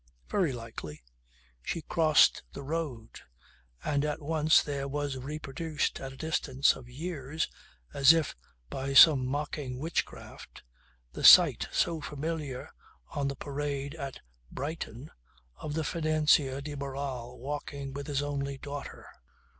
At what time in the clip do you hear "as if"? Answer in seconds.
7.93-8.35